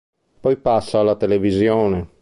Poi 0.39 0.57
passa 0.57 0.97
alla 0.97 1.13
televisione. 1.13 2.09